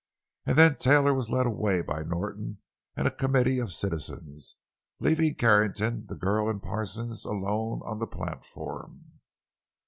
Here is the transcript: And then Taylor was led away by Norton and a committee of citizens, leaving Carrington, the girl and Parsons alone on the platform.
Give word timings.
And 0.47 0.57
then 0.57 0.77
Taylor 0.77 1.13
was 1.13 1.29
led 1.29 1.45
away 1.45 1.83
by 1.83 2.01
Norton 2.01 2.57
and 2.95 3.07
a 3.07 3.11
committee 3.11 3.59
of 3.59 3.71
citizens, 3.71 4.55
leaving 4.99 5.35
Carrington, 5.35 6.07
the 6.07 6.15
girl 6.15 6.49
and 6.49 6.59
Parsons 6.59 7.23
alone 7.23 7.81
on 7.85 7.99
the 7.99 8.07
platform. 8.07 9.19